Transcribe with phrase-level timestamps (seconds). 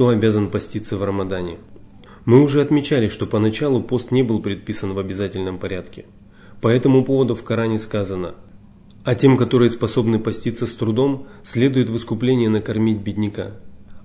[0.00, 1.58] Кто обязан поститься в Рамадане?
[2.24, 6.06] Мы уже отмечали, что поначалу пост не был предписан в обязательном порядке.
[6.62, 8.34] По этому поводу в Коране сказано
[9.04, 13.56] «А тем, которые способны поститься с трудом, следует в искупление накормить бедняка.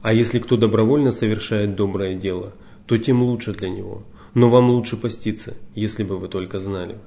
[0.02, 2.52] А если кто добровольно совершает доброе дело,
[2.88, 4.04] то тем лучше для него.
[4.34, 6.98] Но вам лучше поститься, если бы вы только знали».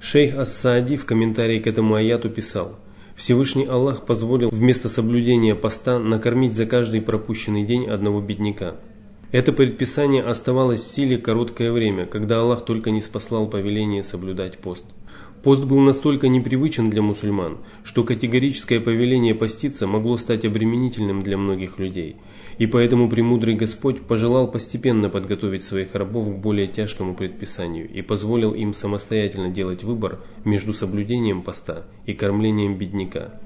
[0.00, 2.78] Шейх Ас-Саади в комментарии к этому аяту писал
[3.16, 8.76] Всевышний Аллах позволил вместо соблюдения поста накормить за каждый пропущенный день одного бедняка.
[9.30, 14.84] Это предписание оставалось в силе короткое время, когда Аллах только не спаслал повеление соблюдать пост.
[15.42, 21.78] Пост был настолько непривычен для мусульман, что категорическое повеление поститься могло стать обременительным для многих
[21.78, 22.16] людей.
[22.58, 28.54] И поэтому премудрый Господь пожелал постепенно подготовить своих рабов к более тяжкому предписанию и позволил
[28.54, 33.40] им самостоятельно делать выбор между соблюдением поста и кормлением бедняка.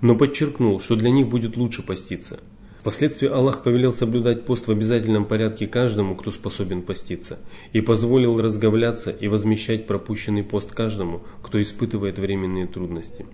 [0.00, 2.40] Но подчеркнул, что для них будет лучше поститься–
[2.86, 7.40] Впоследствии Аллах повелел соблюдать пост в обязательном порядке каждому, кто способен поститься,
[7.72, 13.26] и позволил разговляться и возмещать пропущенный пост каждому, кто испытывает временные трудности.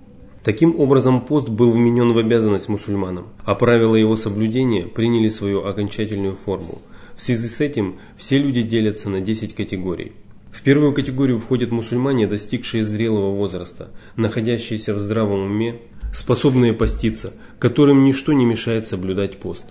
[0.44, 6.34] Таким образом, пост был вменен в обязанность мусульманам, а правила его соблюдения приняли свою окончательную
[6.34, 6.82] форму.
[7.16, 10.12] В связи с этим все люди делятся на 10 категорий.
[10.50, 15.76] В первую категорию входят мусульмане, достигшие зрелого возраста, находящиеся в здравом уме,
[16.12, 19.66] способные поститься, которым ничто не мешает соблюдать пост.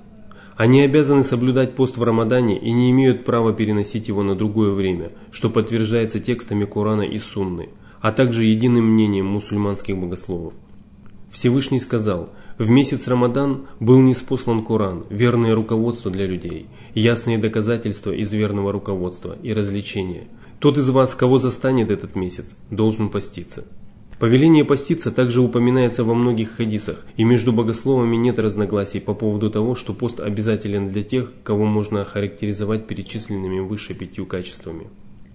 [0.55, 5.11] Они обязаны соблюдать пост в Рамадане и не имеют права переносить его на другое время,
[5.31, 7.69] что подтверждается текстами Корана и Сунны,
[8.01, 10.53] а также единым мнением мусульманских богословов.
[11.31, 18.33] Всевышний сказал, в месяц Рамадан был неспослан Коран, верное руководство для людей, ясные доказательства из
[18.33, 20.27] верного руководства и развлечения.
[20.59, 23.65] Тот из вас, кого застанет этот месяц, должен поститься.
[24.19, 29.73] Повеление поститься также упоминается во многих хадисах, и между богословами нет разногласий по поводу того,
[29.73, 34.89] что пост обязателен для тех, кого можно охарактеризовать перечисленными выше пятью качествами.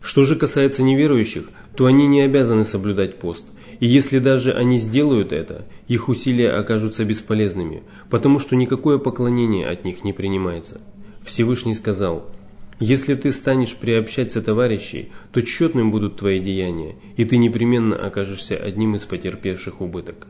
[0.07, 3.45] Что же касается неверующих, то они не обязаны соблюдать пост,
[3.81, 9.85] и если даже они сделают это, их усилия окажутся бесполезными, потому что никакое поклонение от
[9.85, 10.81] них не принимается.
[11.25, 12.31] Всевышний сказал–
[12.79, 18.95] если ты станешь приобщаться товарищей, то тщетным будут твои деяния, и ты непременно окажешься одним
[18.95, 20.29] из потерпевших убыток.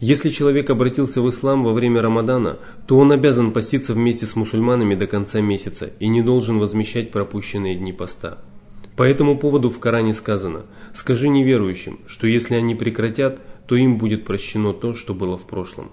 [0.00, 4.94] Если человек обратился в ислам во время Рамадана, то он обязан поститься вместе с мусульманами
[4.96, 8.38] до конца месяца и не должен возмещать пропущенные дни поста.
[8.96, 14.24] По этому поводу в Коране сказано «Скажи неверующим, что если они прекратят, то им будет
[14.24, 15.90] прощено то, что было в прошлом».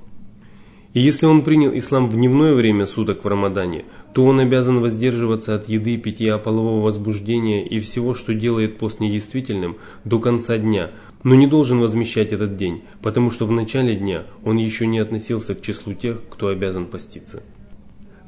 [0.94, 5.56] И если он принял ислам в дневное время суток в Рамадане, то он обязан воздерживаться
[5.56, 10.92] от еды, питья, полового возбуждения и всего, что делает пост недействительным, до конца дня,
[11.24, 15.56] но не должен возмещать этот день, потому что в начале дня он еще не относился
[15.56, 17.42] к числу тех, кто обязан поститься.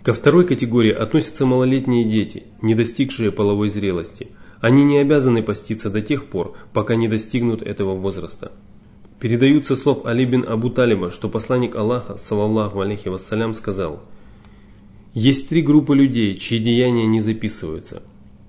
[0.04, 4.30] Ко второй категории относятся малолетние дети, не достигшие половой зрелости.
[4.64, 8.54] Они не обязаны поститься до тех пор, пока не достигнут этого возраста.
[9.20, 14.00] Передаются слов Али бин Абу Талиба, что посланник Аллаха, саллаллаху алейхи вассалям, сказал
[15.14, 18.04] «Есть три группы людей, чьи деяния не записываются.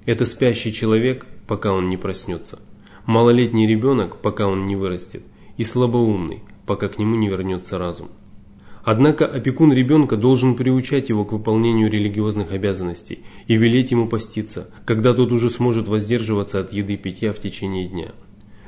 [0.07, 2.61] Это спящий человек, пока он не проснется,
[3.07, 5.25] малолетний ребенок, пока он не вырастет,
[5.57, 8.11] и слабоумный, пока к нему не вернется разум».
[8.85, 15.15] Однако опекун ребенка должен приучать его к выполнению религиозных обязанностей и велеть ему поститься, когда
[15.15, 18.13] тот уже сможет воздерживаться от еды и питья в течение дня.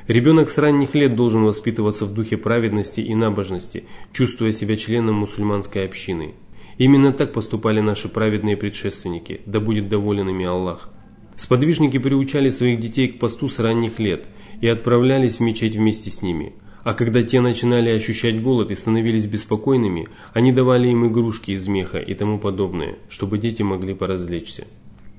[0.09, 5.85] Ребенок с ранних лет должен воспитываться в духе праведности и набожности, чувствуя себя членом мусульманской
[5.85, 6.35] общины.
[6.79, 10.89] Именно так поступали наши праведные предшественники, да будет доволен ими Аллах.
[11.37, 14.25] Сподвижники приучали своих детей к посту с ранних лет
[14.63, 16.55] и отправлялись в мечеть вместе с ними.
[16.87, 21.99] А когда те начинали ощущать голод и становились беспокойными, они давали им игрушки из меха
[21.99, 24.69] и тому подобное, чтобы дети могли поразвлечься.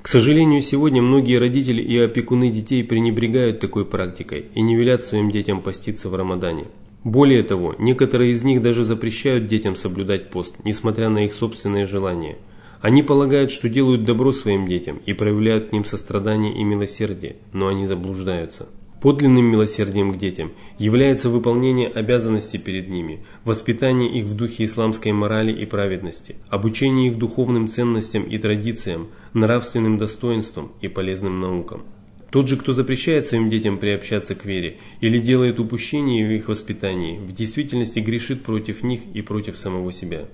[0.01, 5.29] К сожалению, сегодня многие родители и опекуны детей пренебрегают такой практикой и не велят своим
[5.29, 6.67] детям поститься в Рамадане.
[7.03, 12.37] Более того, некоторые из них даже запрещают детям соблюдать пост, несмотря на их собственные желания.
[12.79, 17.67] Они полагают, что делают добро своим детям и проявляют к ним сострадание и милосердие, но
[17.67, 18.69] они заблуждаются.
[19.01, 25.51] Подлинным милосердием к детям является выполнение обязанностей перед ними, воспитание их в духе исламской морали
[25.51, 31.83] и праведности, обучение их духовным ценностям и традициям, нравственным достоинствам и полезным наукам.
[32.31, 37.19] Тот же, кто запрещает своим детям приобщаться к вере или делает упущения в их воспитании,
[37.19, 40.25] в действительности грешит против них и против самого себя.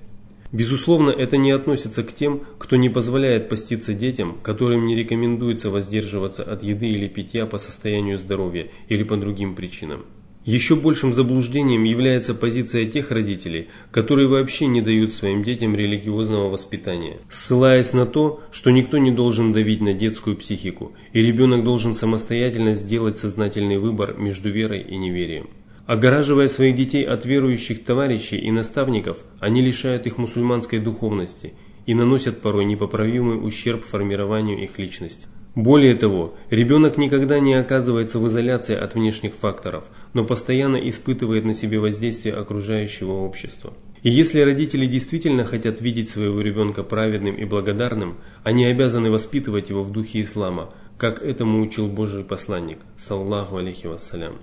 [0.54, 6.44] Безусловно, это не относится к тем, кто не позволяет поститься детям, которым не рекомендуется воздерживаться
[6.44, 10.06] от еды или питья по состоянию здоровья или по другим причинам.
[10.46, 17.18] Еще большим заблуждением является позиция тех родителей, которые вообще не дают своим детям религиозного воспитания,
[17.30, 22.76] ссылаясь на то, что никто не должен давить на детскую психику, и ребенок должен самостоятельно
[22.76, 25.50] сделать сознательный выбор между верой и неверием.
[25.86, 31.54] Огораживая своих детей от верующих товарищей и наставников, они лишают их мусульманской духовности
[31.86, 35.28] и наносят порой непоправимый ущерб формированию их личности.
[35.56, 39.84] Более того, ребенок никогда не оказывается в изоляции от внешних факторов,
[40.14, 43.74] но постоянно испытывает на себе воздействие окружающего общества.
[44.04, 49.84] И если родители действительно хотят видеть своего ребенка праведным и благодарным, они обязаны воспитывать его
[49.84, 54.38] в духе ислама, как этому учил Божий посланник, саллаху алейхи вассалям.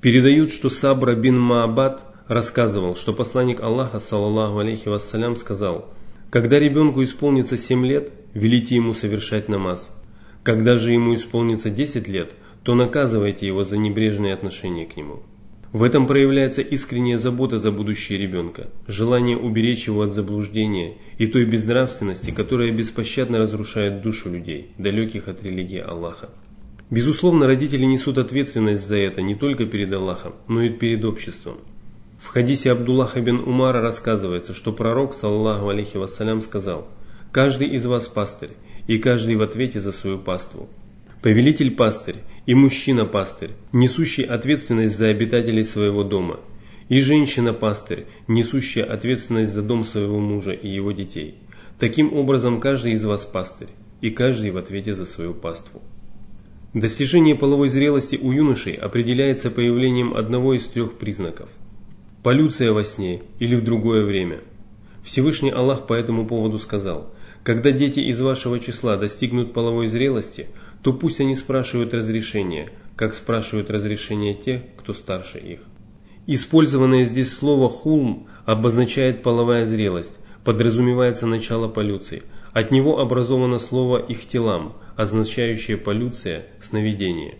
[0.00, 5.92] Передают, что Сабра бин Маабад рассказывал, что посланник Аллаха, саллаху алейхи вассалям, сказал,
[6.30, 9.94] «Когда ребенку исполнится 7 лет, велите ему совершать намаз,
[10.42, 12.32] когда же ему исполнится 10 лет,
[12.62, 15.22] то наказывайте его за небрежное отношение к нему.
[15.72, 21.44] В этом проявляется искренняя забота за будущее ребенка, желание уберечь его от заблуждения и той
[21.44, 26.30] безнравственности, которая беспощадно разрушает душу людей, далеких от религии Аллаха.
[26.90, 31.58] Безусловно, родители несут ответственность за это не только перед Аллахом, но и перед обществом.
[32.18, 36.88] В хадисе Абдуллаха бин Умара рассказывается, что пророк, саллаху алейхи вассалям, сказал
[37.30, 38.50] «Каждый из вас пастырь,
[38.88, 40.68] и каждый в ответе за свою паству.
[41.22, 42.16] Повелитель-пастырь
[42.46, 46.40] и мужчина-пастырь, несущий ответственность за обитателей своего дома,
[46.88, 51.36] и женщина-пастырь, несущая ответственность за дом своего мужа и его детей.
[51.78, 53.68] Таким образом, каждый из вас пастырь,
[54.00, 55.82] и каждый в ответе за свою паству.
[56.74, 61.50] Достижение половой зрелости у юношей определяется появлением одного из трех признаков.
[62.22, 64.40] Полюция во сне или в другое время.
[65.02, 70.48] Всевышний Аллах по этому поводу сказал– когда дети из вашего числа достигнут половой зрелости,
[70.82, 75.60] то пусть они спрашивают разрешения, как спрашивают разрешения те, кто старше их.
[76.26, 82.22] Использованное здесь слово «хулм» обозначает половая зрелость, подразумевается начало полюции.
[82.52, 87.36] От него образовано слово «ихтилам», означающее полюция, сновидение.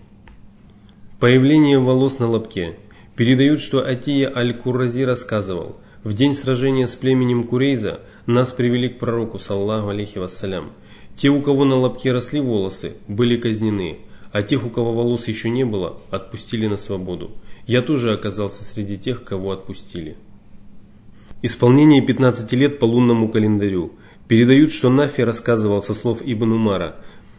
[1.18, 2.76] Появление волос на лобке.
[3.16, 9.38] Передают, что Атия Аль-Куррази рассказывал, в день сражения с племенем Курейза нас привели к пророку,
[9.38, 10.72] саллаху алейхи вассалям.
[11.16, 13.98] Те, у кого на лобке росли волосы, были казнены,
[14.32, 17.32] а тех, у кого волос еще не было, отпустили на свободу.
[17.66, 20.16] Я тоже оказался среди тех, кого отпустили.
[21.42, 23.92] Исполнение 15 лет по лунному календарю.
[24.30, 26.94] Передают, что Нафи рассказывал со слов Ибн Умара.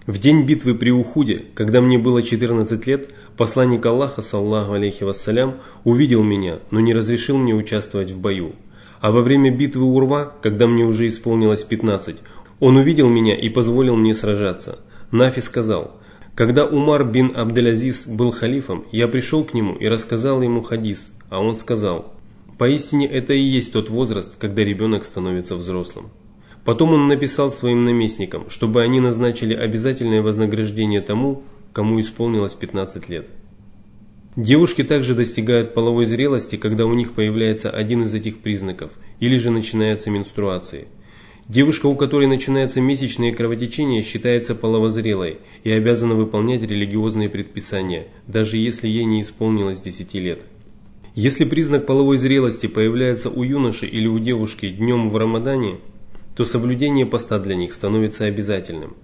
[0.07, 5.55] В день битвы при Ухуде, когда мне было 14 лет, посланник Аллаха, саллаху алейхи вассалям,
[5.85, 8.55] увидел меня, но не разрешил мне участвовать в бою.
[8.99, 12.17] А во время битвы Урва, когда мне уже исполнилось 15,
[12.59, 14.79] он увидел меня и позволил мне сражаться.
[15.11, 15.97] Нафи сказал,
[16.35, 21.39] когда Умар бин Абделязиз был халифом, я пришел к нему и рассказал ему хадис, а
[21.39, 22.13] он сказал,
[22.57, 26.11] поистине это и есть тот возраст, когда ребенок становится взрослым.
[26.63, 31.43] Потом он написал своим наместникам, чтобы они назначили обязательное вознаграждение тому,
[31.73, 33.27] кому исполнилось 15 лет.
[34.35, 39.51] Девушки также достигают половой зрелости, когда у них появляется один из этих признаков, или же
[39.51, 40.87] начинается менструации.
[41.49, 48.87] Девушка, у которой начинается месячное кровотечение, считается половозрелой и обязана выполнять религиозные предписания, даже если
[48.87, 50.43] ей не исполнилось 10 лет.
[51.13, 55.79] Если признак половой зрелости появляется у юноши или у девушки днем в Рамадане,
[56.35, 58.95] то соблюдение поста для них становится обязательным.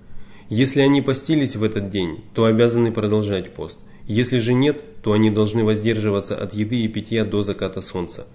[0.50, 3.80] Если они постились в этот день, то обязаны продолжать пост.
[4.06, 8.28] Если же нет, то они должны воздерживаться от еды и питья до заката солнца.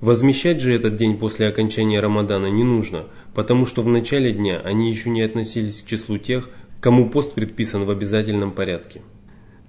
[0.00, 4.90] Возмещать же этот день после окончания Рамадана не нужно, потому что в начале дня они
[4.90, 9.02] еще не относились к числу тех, кому пост предписан в обязательном порядке.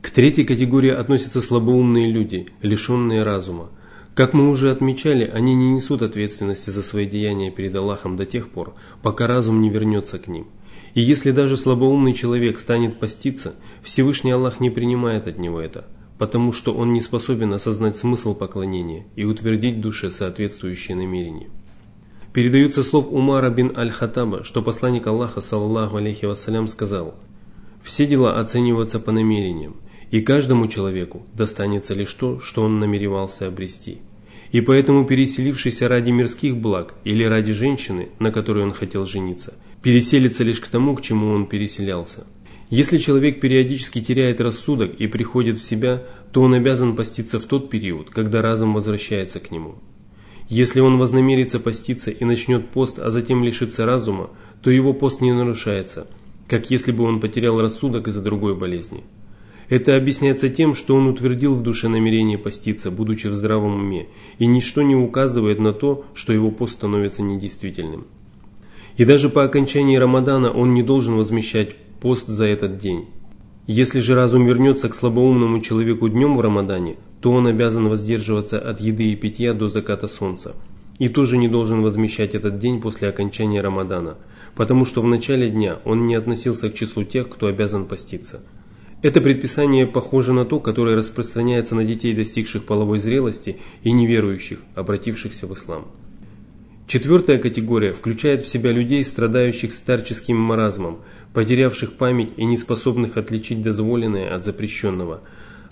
[0.01, 3.69] К третьей категории относятся слабоумные люди, лишенные разума.
[4.15, 8.49] Как мы уже отмечали, они не несут ответственности за свои деяния перед Аллахом до тех
[8.49, 10.47] пор, пока разум не вернется к ним–
[10.93, 15.87] и если даже слабоумный человек станет поститься, Всевышний Аллах не принимает от него это,
[16.19, 21.49] потому что он не способен осознать смысл поклонения и утвердить в душе соответствующее намерение.
[22.31, 27.15] Передаются слов Умара бин Аль-Хаттаба, что посланник Аллаха, саллаху алейхи вассалям, сказал,
[27.83, 29.77] «Все дела оцениваются по намерениям,
[30.13, 33.97] и каждому человеку достанется лишь то, что он намеревался обрести.
[34.51, 40.45] И поэтому переселившийся ради мирских благ или ради женщины, на которой он хотел жениться– переселится
[40.45, 42.25] лишь к тому, к чему он переселялся.
[42.69, 47.69] Если человек периодически теряет рассудок и приходит в себя, то он обязан поститься в тот
[47.69, 49.75] период, когда разум возвращается к нему.
[50.49, 54.29] Если он вознамерится поститься и начнет пост, а затем лишится разума,
[54.63, 56.07] то его пост не нарушается,
[56.47, 59.03] как если бы он потерял рассудок из-за другой болезни.
[59.73, 64.05] Это объясняется тем, что он утвердил в душе намерение поститься, будучи в здравом уме,
[64.37, 68.05] и ничто не указывает на то, что его пост становится недействительным.
[68.97, 73.07] И даже по окончании Рамадана он не должен возмещать пост за этот день.
[73.65, 78.79] Если же разум вернется к слабоумному человеку днем в Рамадане, то он обязан воздерживаться от
[78.79, 80.55] еды и питья до заката солнца.
[80.99, 84.17] И тоже не должен возмещать этот день после окончания Рамадана,
[84.53, 88.43] потому что в начале дня он не относился к числу тех, кто обязан поститься.
[89.03, 95.45] Это предписание похоже на то, которое распространяется на детей, достигших половой зрелости и неверующих, обратившихся
[95.45, 95.89] в ислам.
[96.87, 100.99] Четвертая категория включает в себя людей, страдающих старческим маразмом,
[101.33, 105.19] потерявших память и не способных отличить дозволенное от запрещенного.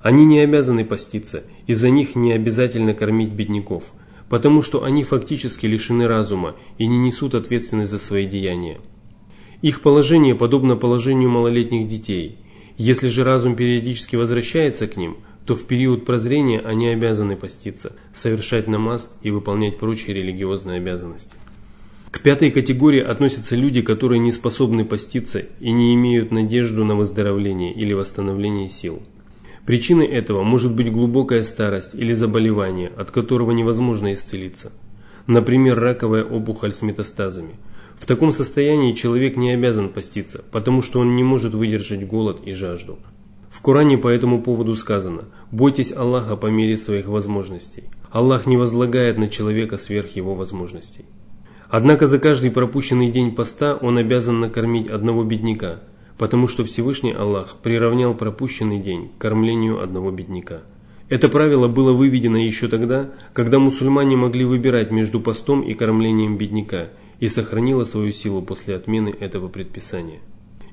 [0.02, 3.94] Они не обязаны поститься, и за них не обязательно кормить бедняков,
[4.28, 8.80] потому что они фактически лишены разума и не несут ответственность за свои деяния.
[9.62, 12.38] Их положение подобно положению малолетних детей.
[12.84, 18.68] Если же разум периодически возвращается к ним, то в период прозрения они обязаны поститься, совершать
[18.68, 21.36] намаз и выполнять прочие религиозные обязанности.
[22.10, 27.72] К пятой категории относятся люди, которые не способны поститься и не имеют надежду на выздоровление
[27.72, 29.04] или восстановление сил.
[29.68, 34.72] Причиной этого может быть глубокая старость или заболевание, от которого невозможно исцелиться.
[35.28, 37.54] Например, раковая опухоль с метастазами.
[38.02, 42.52] В таком состоянии человек не обязан поститься, потому что он не может выдержать голод и
[42.52, 42.98] жажду.
[43.52, 47.84] В Коране по этому поводу сказано «Бойтесь Аллаха по мере своих возможностей».
[48.10, 51.06] Аллах не возлагает на человека сверх его возможностей.
[51.70, 55.82] Однако за каждый пропущенный день поста он обязан накормить одного бедняка,
[56.18, 60.62] потому что Всевышний Аллах приравнял пропущенный день к кормлению одного бедняка.
[61.08, 66.88] Это правило было выведено еще тогда, когда мусульмане могли выбирать между постом и кормлением бедняка
[67.22, 70.20] и сохранило свою силу после отмены этого предписания.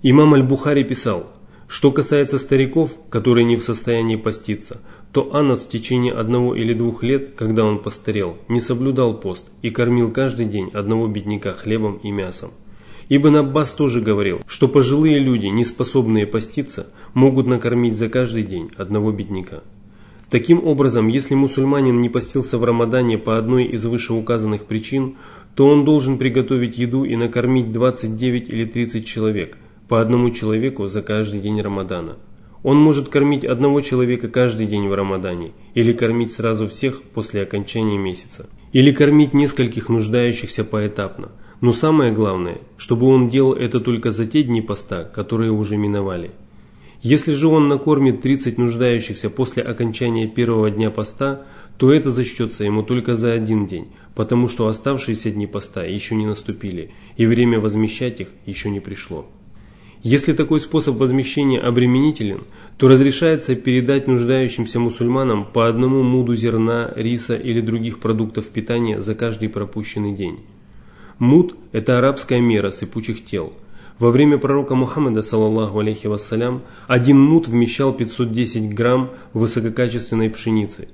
[0.02, 1.26] Имам Аль-Бухари писал,
[1.68, 4.80] что касается стариков, которые не в состоянии поститься,
[5.12, 9.70] то Анас в течение одного или двух лет, когда он постарел, не соблюдал пост и
[9.70, 12.50] кормил каждый день одного бедняка хлебом и мясом.
[13.10, 18.70] Ибн Аббас тоже говорил, что пожилые люди, не способные поститься, могут накормить за каждый день
[18.76, 19.62] одного бедняка.
[20.30, 25.16] Таким образом, если мусульманин не постился в Рамадане по одной из вышеуказанных причин,
[25.58, 31.02] то он должен приготовить еду и накормить 29 или 30 человек, по одному человеку за
[31.02, 32.16] каждый день Рамадана–
[32.62, 37.96] он может кормить одного человека каждый день в Рамадане, или кормить сразу всех после окончания
[37.96, 41.30] месяца, или кормить нескольких нуждающихся поэтапно.
[41.60, 46.30] Но самое главное, чтобы он делал это только за те дни поста, которые уже миновали.
[47.02, 51.42] Если же он накормит 30 нуждающихся после окончания первого дня поста,
[51.76, 53.86] то это зачтется ему только за один день,
[54.16, 59.26] потому что оставшиеся дни поста еще не наступили, и время возмещать их еще не пришло.
[60.02, 62.42] Если такой способ возмещения обременителен,
[62.76, 69.14] то разрешается передать нуждающимся мусульманам по одному муду зерна, риса или других продуктов питания за
[69.14, 70.40] каждый пропущенный день.
[71.18, 73.52] Муд– это арабская мера сыпучих тел.
[73.98, 80.88] Во время пророка Мухаммада, саллаллаху алейхи вассалям, один муд вмещал 510 грамм высококачественной пшеницы.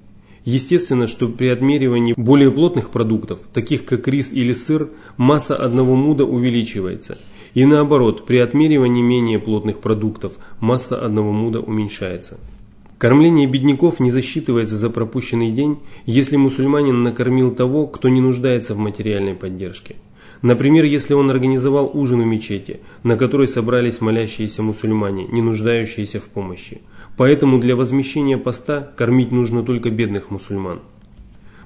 [0.44, 6.24] Естественно, что при отмеривании более плотных продуктов, таких как рис или сыр, масса одного муда
[6.24, 7.18] увеличивается–
[7.54, 12.38] и наоборот, при отмеривании менее плотных продуктов масса одного муда уменьшается.
[12.98, 18.78] Кормление бедняков не засчитывается за пропущенный день, если мусульманин накормил того, кто не нуждается в
[18.78, 19.96] материальной поддержке.
[20.42, 26.24] Например, если он организовал ужин в мечети, на который собрались молящиеся мусульмане, не нуждающиеся в
[26.24, 26.80] помощи.
[27.16, 30.80] Поэтому для возмещения поста кормить нужно только бедных мусульман.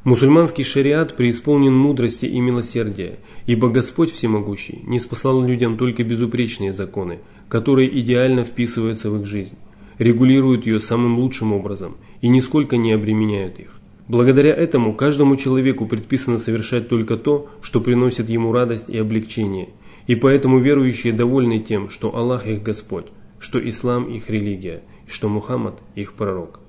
[0.04, 7.18] Мусульманский шариат преисполнен мудрости и милосердия, ибо Господь Всемогущий не спасал людям только безупречные законы,
[7.48, 9.56] которые идеально вписываются в их жизнь,
[9.98, 13.77] регулируют ее самым лучшим образом и нисколько не обременяют их.
[14.08, 19.68] Благодаря этому каждому человеку предписано совершать только то, что приносит ему радость и облегчение,
[20.06, 23.06] и поэтому верующие довольны тем, что Аллах их Господь,
[23.38, 26.60] что ислам их религия, что Мухаммад их пророк.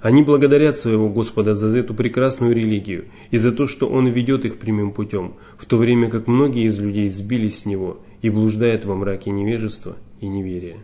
[0.00, 4.58] Они благодарят своего Господа за эту прекрасную религию и за то, что Он ведет их
[4.58, 8.94] прямым путем, в то время как многие из людей сбились с него и блуждают во
[8.94, 10.78] мраке невежества и неверия.